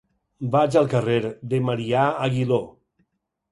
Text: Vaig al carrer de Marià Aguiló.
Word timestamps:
Vaig 0.55 0.77
al 0.81 0.89
carrer 0.93 1.19
de 1.53 1.61
Marià 1.67 2.09
Aguiló. 2.29 2.61